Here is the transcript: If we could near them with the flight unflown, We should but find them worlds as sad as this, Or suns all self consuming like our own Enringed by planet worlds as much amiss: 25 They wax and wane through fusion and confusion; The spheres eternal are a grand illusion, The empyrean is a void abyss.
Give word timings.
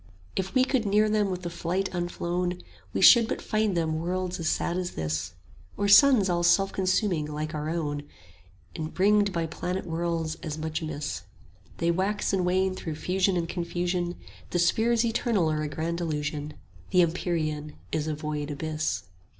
If 0.35 0.55
we 0.55 0.65
could 0.65 0.87
near 0.87 1.07
them 1.07 1.29
with 1.29 1.43
the 1.43 1.49
flight 1.51 1.87
unflown, 1.93 2.63
We 2.91 3.01
should 3.01 3.27
but 3.27 3.39
find 3.39 3.77
them 3.77 3.99
worlds 3.99 4.39
as 4.39 4.49
sad 4.49 4.75
as 4.75 4.93
this, 4.95 5.33
Or 5.77 5.87
suns 5.87 6.27
all 6.27 6.41
self 6.41 6.73
consuming 6.73 7.27
like 7.27 7.53
our 7.53 7.69
own 7.69 8.09
Enringed 8.75 9.31
by 9.31 9.45
planet 9.45 9.85
worlds 9.85 10.37
as 10.41 10.57
much 10.57 10.81
amiss: 10.81 11.19
25 11.77 11.77
They 11.77 11.91
wax 11.91 12.33
and 12.33 12.43
wane 12.43 12.73
through 12.73 12.95
fusion 12.95 13.37
and 13.37 13.47
confusion; 13.47 14.15
The 14.49 14.57
spheres 14.57 15.05
eternal 15.05 15.51
are 15.51 15.61
a 15.61 15.67
grand 15.69 16.01
illusion, 16.01 16.55
The 16.89 17.03
empyrean 17.03 17.75
is 17.91 18.07
a 18.07 18.15
void 18.15 18.49
abyss. 18.49 19.03